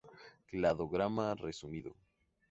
[0.49, 1.91] Cladograma resumido.